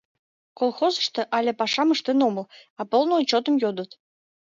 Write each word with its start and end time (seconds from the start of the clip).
Колхозышто 0.59 1.21
але 1.37 1.51
пашам 1.59 1.89
ыштен 1.95 2.19
омыл, 2.27 2.45
а 2.79 2.81
полный 2.91 3.19
отчётым 3.21 3.55
йодыт. 3.63 3.91